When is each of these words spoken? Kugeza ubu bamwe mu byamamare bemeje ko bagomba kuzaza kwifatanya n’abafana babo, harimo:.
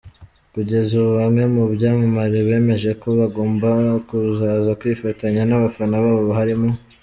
Kugeza 0.53 0.91
ubu 0.99 1.11
bamwe 1.19 1.43
mu 1.53 1.63
byamamare 1.75 2.37
bemeje 2.47 2.91
ko 3.01 3.07
bagomba 3.19 3.69
kuzaza 4.07 4.71
kwifatanya 4.79 5.41
n’abafana 5.45 5.95
babo, 6.03 6.31
harimo:. 6.39 6.69